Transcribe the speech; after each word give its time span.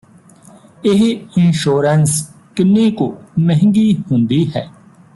ਇਹ 0.83 1.03
ਇੰਸ਼ੋਰੈਂਸ 1.37 2.21
ਕਿੰਨੀ 2.55 2.89
ਕੁ 2.91 3.13
ਮਹਿੰਗੀ 3.39 3.93
ਹੁੰਦੀ 4.11 4.45
ਹੈ 4.55 4.67